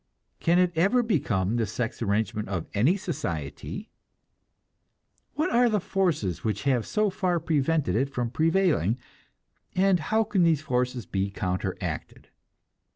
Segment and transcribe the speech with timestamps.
[0.39, 3.91] Can it ever become the sex arrangement of any society?
[5.35, 8.97] What are the forces which have so far prevented it from prevailing,
[9.75, 12.29] and how can these forces be counteracted?